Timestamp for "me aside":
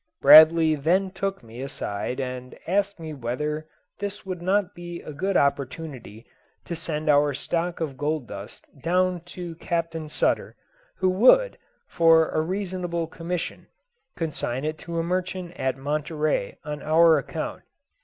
1.43-2.19